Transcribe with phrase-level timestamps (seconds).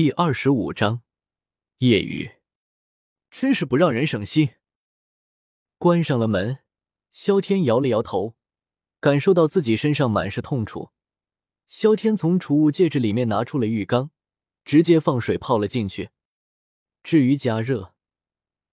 [0.00, 1.02] 第二十五章
[1.78, 2.36] 夜雨，
[3.32, 4.50] 真是不让人省心。
[5.76, 6.60] 关上了门，
[7.10, 8.36] 萧天摇了摇头，
[9.00, 10.92] 感受到自己身上满是痛楚。
[11.66, 14.12] 萧天从储物戒指里面拿出了浴缸，
[14.64, 16.10] 直接放水泡了进去。
[17.02, 17.92] 至于加热，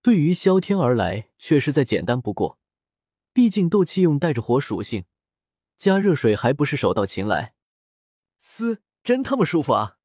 [0.04, 2.60] 对于萧天而来却是再简单不过，
[3.34, 5.06] 毕竟斗气用带着火属性，
[5.76, 7.56] 加热水还不是手到擒来。
[8.40, 9.98] 嘶，真他妈舒服啊！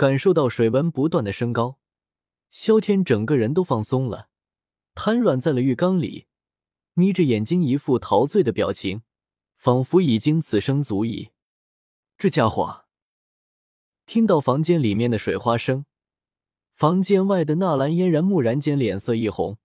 [0.00, 1.78] 感受到水温不断的升高，
[2.48, 4.30] 萧天整个人都放松了，
[4.94, 6.26] 瘫软在了浴缸里，
[6.94, 9.02] 眯着眼睛，一副陶醉的表情，
[9.58, 11.32] 仿佛已经此生足矣。
[12.16, 12.86] 这家伙
[14.06, 15.84] 听到房间里面的水花声，
[16.72, 19.58] 房间外的纳兰嫣然蓦然间脸色一红，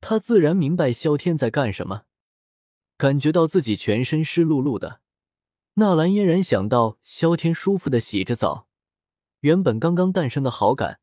[0.00, 2.04] 他自然明白萧天在干什么，
[2.96, 5.00] 感觉到自己全身湿漉漉的，
[5.74, 8.67] 纳兰嫣然想到萧天舒服的洗着澡。
[9.40, 11.00] 原本刚刚诞生的好感，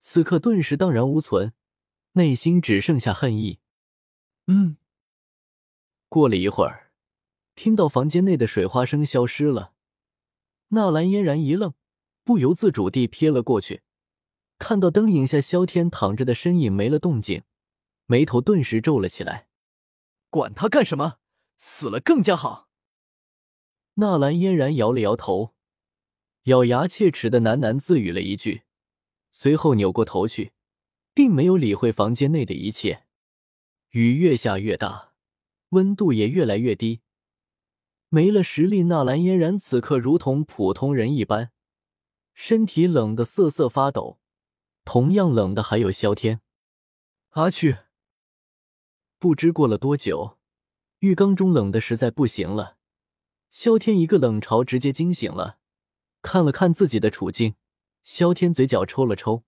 [0.00, 1.52] 此刻顿时荡然无存，
[2.12, 3.60] 内心只剩下恨意。
[4.46, 4.78] 嗯，
[6.08, 6.92] 过了一会儿，
[7.54, 9.74] 听到房间内的水花声消失了，
[10.68, 11.74] 纳兰嫣然一愣，
[12.24, 13.82] 不由自主地瞥了过去，
[14.58, 17.44] 看到灯影下萧天躺着的身影没了动静，
[18.06, 19.48] 眉头顿时皱了起来。
[20.30, 21.18] 管他干什么，
[21.56, 22.68] 死了更加好。
[23.94, 25.54] 纳兰嫣然摇了摇头。
[26.48, 28.62] 咬牙切齿的喃喃自语了一句，
[29.30, 30.52] 随后扭过头去，
[31.12, 33.04] 并没有理会房间内的一切。
[33.90, 35.12] 雨越下越大，
[35.70, 37.02] 温度也越来越低。
[38.08, 41.50] 没了实力，纳兰嫣然此刻如同普通人一般，
[42.32, 44.18] 身体冷得瑟瑟发抖。
[44.86, 46.40] 同样冷的还有萧天。
[47.32, 47.76] 阿去！
[49.18, 50.38] 不知过了多久，
[51.00, 52.78] 浴缸中冷的实在不行了，
[53.50, 55.58] 萧天一个冷潮直接惊醒了。
[56.22, 57.54] 看了看自己的处境，
[58.02, 59.44] 萧天嘴角抽了抽，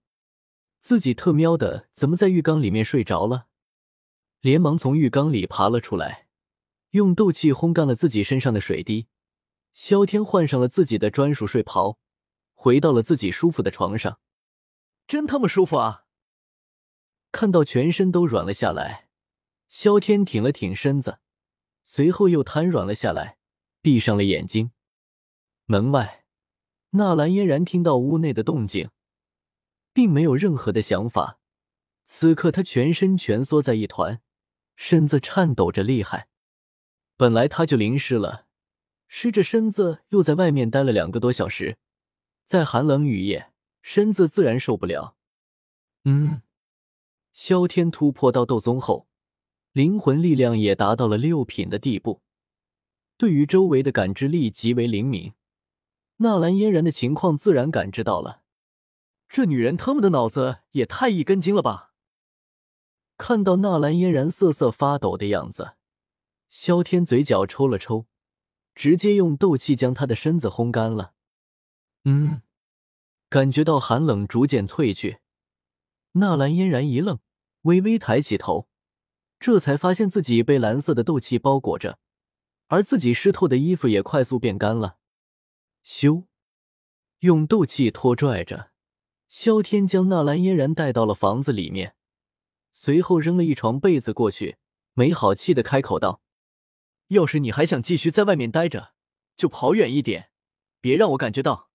[0.79, 3.49] 自己特喵的怎么在浴缸里面睡着了？
[4.41, 6.29] 连忙从浴缸里爬了出来，
[6.91, 9.09] 用斗气烘干了自己身上的水滴。
[9.73, 11.99] 萧天换上了自己的专属睡袍，
[12.55, 14.19] 回到了自己舒服的床上，
[15.07, 16.07] 真他妈舒服啊！
[17.31, 19.09] 看到全身都软了下来，
[19.69, 21.21] 萧天挺了挺身子，
[21.85, 23.39] 随后又瘫软了下来，
[23.83, 24.73] 闭上了眼睛。
[25.67, 26.20] 门外。
[26.91, 28.91] 纳兰嫣然听到屋内的动静，
[29.93, 31.39] 并没有任何的想法。
[32.05, 34.21] 此刻她全身蜷缩在一团，
[34.75, 36.29] 身子颤抖着厉害。
[37.17, 38.47] 本来她就淋湿了，
[39.07, 41.79] 湿着身子又在外面待了两个多小时，
[42.45, 43.53] 在寒冷雨夜，
[43.83, 45.17] 身子自然受不了。
[46.05, 46.43] 嗯，
[47.33, 49.07] 萧天突破到斗宗后，
[49.73, 52.23] 灵魂力量也达到了六品的地步，
[53.17, 55.33] 对于周围的感知力极为灵敏。
[56.23, 58.43] 纳兰嫣然的情况自然感知到了，
[59.27, 61.95] 这女人他妈的脑子也太一根筋了吧！
[63.17, 65.77] 看到纳兰嫣然瑟瑟发抖的样子，
[66.51, 68.07] 萧天嘴角抽了抽，
[68.75, 71.15] 直接用斗气将她的身子烘干了。
[72.05, 72.43] 嗯，
[73.31, 75.21] 感觉到寒冷逐渐退去，
[76.13, 77.19] 纳兰嫣然一愣，
[77.63, 78.69] 微微抬起头，
[79.39, 81.99] 这才发现自己被蓝色的斗气包裹着，
[82.67, 84.99] 而自己湿透的衣服也快速变干了。
[85.85, 86.27] 咻！
[87.21, 88.71] 用斗气拖拽着，
[89.29, 91.95] 萧天将纳兰嫣然带到了房子里面，
[92.73, 94.57] 随后扔了一床被子过去，
[94.95, 96.23] 没好气的开口道
[97.09, 98.95] ：“要是你还想继续在外面待着，
[99.37, 100.31] 就跑远一点，
[100.81, 101.71] 别让我感觉到。”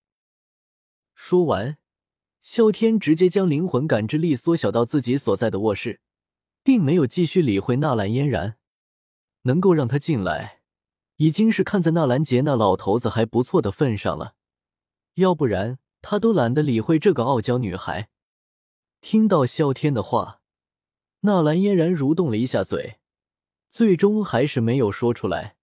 [1.14, 1.78] 说完，
[2.42, 6.02] 萧天直接将灵魂感知力缩小到自己所在的卧室，
[6.64, 8.58] 并没有继续理会纳兰嫣然，
[9.44, 10.64] 能够让他进来。
[11.18, 14.36] 已经是看在纳兰杰那老头子还不错的份上了，
[15.16, 18.10] 要不然他都懒得理会这个傲娇女孩。
[19.00, 20.42] 听到萧天的话，
[21.22, 23.00] 纳兰嫣然蠕动了一下嘴，
[23.70, 25.56] 最终还是没有说出来，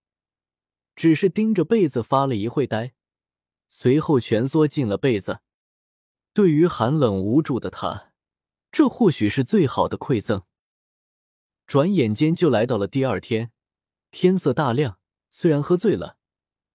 [0.97, 2.95] 只是盯着被子发了一会呆，
[3.69, 5.41] 随后蜷缩进了被子。
[6.33, 8.13] 对于寒冷无助的他，
[8.71, 10.45] 这或许是最好的馈赠。
[11.67, 13.53] 转眼间就来到了第二天，
[14.11, 14.99] 天色大亮。
[15.35, 16.19] 虽然喝醉了，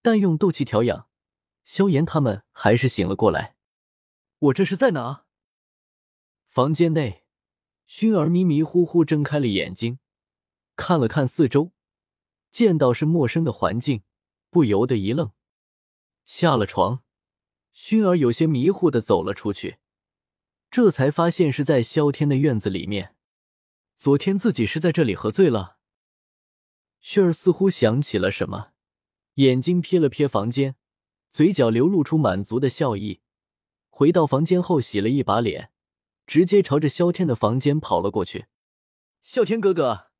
[0.01, 1.07] 但用斗气调养，
[1.63, 3.56] 萧炎他们还是醒了过来。
[4.39, 5.25] 我这是在哪？
[6.48, 7.24] 房间内，
[7.88, 10.00] 薰儿迷迷糊糊睁开了眼睛，
[10.75, 11.71] 看了看四周，
[12.50, 14.01] 见到是陌生的环境，
[14.50, 15.31] 不由得一愣。
[16.25, 17.03] 下了床，
[17.75, 19.77] 薰儿有些迷糊的走了出去，
[20.71, 23.15] 这才发现是在萧天的院子里面。
[23.98, 25.76] 昨天自己是在这里喝醉了。
[27.02, 28.72] 薰儿似乎想起了什么，
[29.36, 30.76] 眼睛瞥了瞥房间，
[31.30, 33.22] 嘴角流露出满足的笑意，
[33.90, 35.72] 回到房间后洗了一把脸，
[36.26, 38.48] 直接朝着萧天的房间跑了过去。
[39.22, 40.12] 萧天哥哥，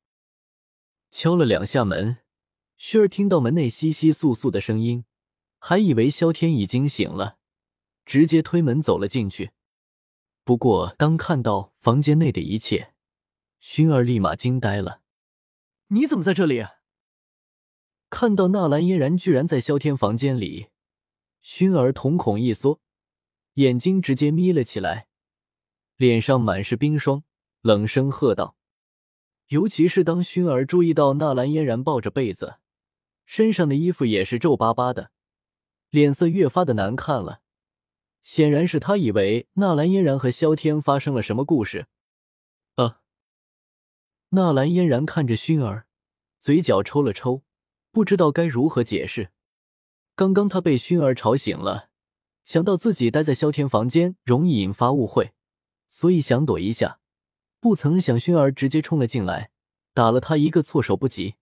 [1.10, 2.18] 敲了两下门，
[2.78, 5.04] 薰儿听到门内窸窸窣窣的声音，
[5.58, 7.38] 还以为萧天已经醒了，
[8.04, 9.50] 直接推门走了进去。
[10.44, 12.94] 不过当看到房间内的一切，
[13.60, 15.02] 薰儿立马惊呆了
[15.88, 16.66] ：“你怎么在这里？”
[18.10, 20.68] 看到纳兰嫣然居然在萧天房间里，
[21.44, 22.80] 薰儿瞳孔一缩，
[23.54, 25.08] 眼睛直接眯了起来，
[25.96, 27.24] 脸上满是冰霜，
[27.60, 28.56] 冷声喝道
[29.48, 32.56] ：“尤其是当熏儿注意到纳兰嫣然抱着被子，
[33.26, 35.10] 身上的衣服也是皱巴巴的，
[35.90, 37.42] 脸色越发的难看了。
[38.22, 41.88] 显然是他以为纳兰嫣然和萧天发生了什么故事。”
[44.30, 45.86] 纳兰嫣然看着熏儿，
[46.38, 47.42] 嘴角抽了抽。
[47.90, 49.30] 不知道该如何解释。
[50.14, 51.88] 刚刚他被熏儿吵醒了，
[52.44, 55.32] 想到自己待在萧天房间容易引发误会，
[55.88, 57.00] 所以想躲一下。
[57.60, 59.50] 不曾想熏儿直接冲了进来，
[59.94, 61.36] 打了他一个措手不及。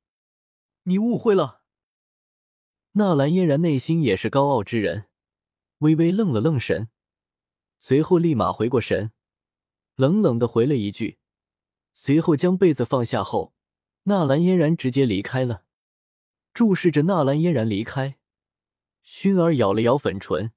[0.85, 1.63] 你误会了。
[2.93, 5.07] 纳兰嫣然内心也是高傲之人，
[5.79, 6.89] 微微愣了愣神，
[7.79, 9.11] 随后立马回过神，
[9.97, 11.19] 冷冷的回了一句，
[11.99, 13.55] 随后将被子放下后，
[14.03, 15.65] 纳兰嫣然直接离开了。
[16.53, 18.19] 注视着纳兰嫣然离开，
[19.03, 20.53] 薰儿咬了咬粉唇，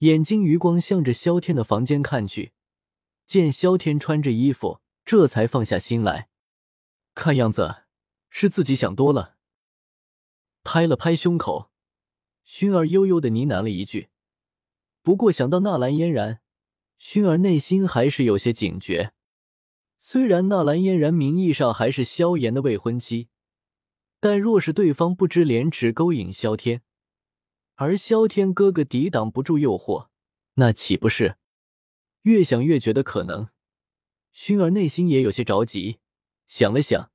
[0.00, 2.52] 眼睛余光向着萧天的房间看去，
[3.24, 6.28] 见萧天穿着衣服，这才放下心来。
[7.14, 7.84] 看样子
[8.28, 9.36] 是自己想多了，
[10.62, 11.70] 拍了拍胸口，
[12.46, 14.10] 薰儿悠悠的呢喃了一句。
[15.00, 16.42] 不过想到纳兰嫣然，
[17.00, 19.14] 薰儿内心还是有些警觉。
[20.04, 23.28] 虽然纳兰嫣然名义上还是萧炎的未婚妻。
[24.18, 26.82] 但若是对方不知廉耻，勾引萧天，
[27.76, 30.08] 而萧天哥哥抵挡不住诱惑，
[30.54, 31.36] 那岂不是？
[32.22, 33.50] 越想越觉得可能。
[34.34, 36.00] 薰儿内心也有些着急，
[36.48, 37.12] 想了想，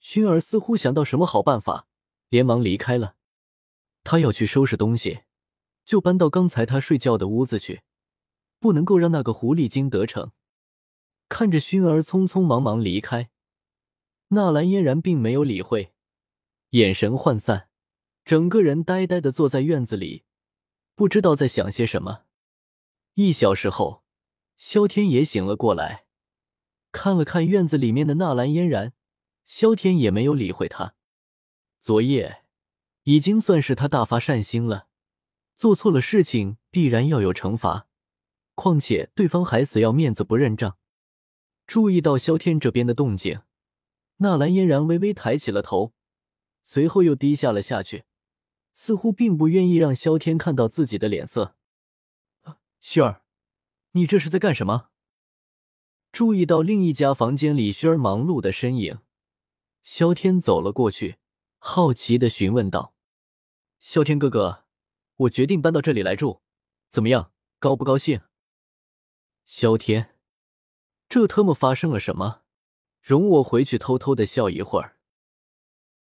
[0.00, 1.88] 薰儿似乎想到什么好办法，
[2.28, 3.16] 连忙离开了。
[4.04, 5.22] 他要去收拾东西，
[5.84, 7.82] 就搬到刚才他睡觉的屋子去，
[8.60, 10.30] 不能够让那个狐狸精得逞。
[11.32, 13.30] 看着熏儿匆匆忙忙离开，
[14.28, 15.94] 纳兰嫣然并没有理会。
[16.72, 17.70] 眼神涣散，
[18.22, 20.24] 整个人呆呆的坐在院子里，
[20.94, 22.24] 不知道在想些什么。
[23.14, 24.04] 一小时后，
[24.58, 26.04] 萧天也醒了过来，
[26.92, 28.92] 看了看院子里面的纳兰嫣然，
[29.46, 30.94] 萧天也没有理会他。
[31.80, 32.44] 昨夜
[33.04, 34.88] 已经算是他大发善心了，
[35.56, 37.88] 做错了事情必然要有惩罚，
[38.54, 40.76] 况且对方还死要面子不认账。
[41.72, 43.40] 注意到萧天这边的动静，
[44.18, 45.94] 纳兰嫣然微微抬起了头。
[46.60, 48.04] 随后又低下了下去，
[48.74, 51.56] 似乎并不愿意让萧天看到自己的脸色。
[52.82, 53.22] 薰儿，
[53.92, 54.90] 你这是在干什么？
[56.12, 58.98] 注意到另一家房间里薰儿忙碌的身影，
[59.82, 61.16] 萧天走了过去，
[61.56, 62.94] 好奇的询问道
[63.80, 64.64] ：“萧天哥哥，
[65.16, 66.42] 我决定搬到这里来住，
[66.90, 67.32] 怎么样？
[67.58, 68.20] 高不高兴？”
[69.46, 70.11] 萧天，
[71.14, 72.38] 这特么发生了什么？
[73.02, 74.96] 容我回去偷偷的笑一会儿。